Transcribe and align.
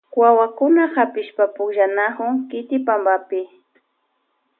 Wawakuna 0.21 0.81
hapishpa 0.95 1.43
pukllanakun 1.55 2.33
kiki 2.49 2.77
pampapi. 2.85 3.41